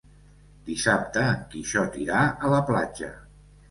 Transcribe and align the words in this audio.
Dissabte 0.69 1.27
en 1.35 1.45
Quixot 1.53 2.01
irà 2.09 2.27
a 2.43 2.55
la 2.57 2.67
platja. 2.75 3.17